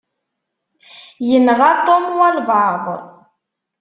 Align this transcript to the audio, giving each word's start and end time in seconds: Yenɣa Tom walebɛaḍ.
Yenɣa 1.29 1.69
Tom 1.85 2.05
walebɛaḍ. 2.17 2.85